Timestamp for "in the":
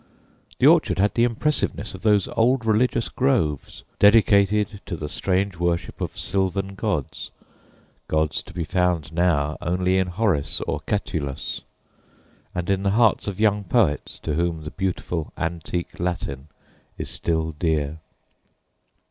12.67-12.89